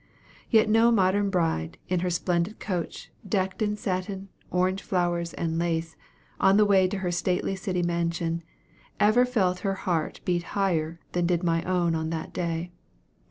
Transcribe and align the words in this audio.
Yet 0.49 0.67
no 0.67 0.89
modern 0.89 1.29
bride, 1.29 1.77
in 1.87 1.99
her 1.99 2.09
splendid 2.09 2.59
coach, 2.59 3.11
decked 3.23 3.61
in 3.61 3.77
satin, 3.77 4.29
orange 4.49 4.81
flowers, 4.81 5.31
and 5.35 5.59
lace 5.59 5.95
on 6.39 6.57
the 6.57 6.65
way 6.65 6.87
to 6.87 6.97
her 6.97 7.11
stately 7.11 7.55
city 7.55 7.83
mansion, 7.83 8.41
ever 8.99 9.25
felt 9.25 9.59
her 9.59 9.75
heart 9.75 10.19
beat 10.25 10.41
higher 10.57 10.99
than 11.11 11.27
did 11.27 11.43
my 11.43 11.61
own 11.65 11.93
on 11.93 12.09
that 12.09 12.33
day. 12.33 12.71